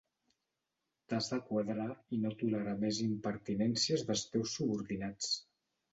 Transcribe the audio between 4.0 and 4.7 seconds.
dels teus